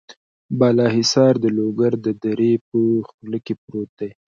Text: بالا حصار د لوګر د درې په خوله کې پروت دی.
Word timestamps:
بالا 0.59 0.87
حصار 0.95 1.33
د 1.43 1.45
لوګر 1.57 1.93
د 2.05 2.07
درې 2.23 2.51
په 2.69 2.79
خوله 3.09 3.39
کې 3.45 3.53
پروت 3.63 3.89
دی. 3.99 4.11